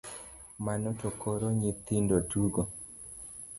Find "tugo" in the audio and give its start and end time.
2.29-2.61